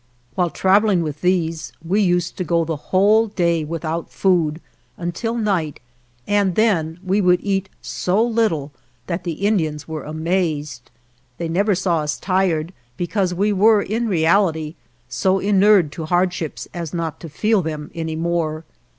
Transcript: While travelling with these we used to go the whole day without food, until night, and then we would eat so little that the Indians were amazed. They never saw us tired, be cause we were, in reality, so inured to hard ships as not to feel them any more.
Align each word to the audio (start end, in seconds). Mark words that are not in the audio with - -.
While 0.33 0.49
travelling 0.49 1.03
with 1.03 1.21
these 1.21 1.73
we 1.85 2.01
used 2.01 2.35
to 2.37 2.43
go 2.43 2.65
the 2.65 2.75
whole 2.89 3.27
day 3.27 3.63
without 3.63 4.09
food, 4.11 4.59
until 4.97 5.35
night, 5.37 5.79
and 6.25 6.55
then 6.55 6.99
we 7.05 7.21
would 7.21 7.39
eat 7.43 7.69
so 7.83 8.23
little 8.25 8.71
that 9.05 9.23
the 9.25 9.45
Indians 9.45 9.87
were 9.87 10.01
amazed. 10.01 10.89
They 11.37 11.47
never 11.47 11.75
saw 11.75 11.99
us 11.99 12.17
tired, 12.17 12.73
be 12.97 13.05
cause 13.05 13.31
we 13.35 13.53
were, 13.53 13.83
in 13.83 14.09
reality, 14.09 14.73
so 15.07 15.37
inured 15.37 15.91
to 15.91 16.05
hard 16.05 16.33
ships 16.33 16.67
as 16.73 16.95
not 16.95 17.19
to 17.19 17.29
feel 17.29 17.61
them 17.61 17.91
any 17.93 18.15
more. 18.15 18.63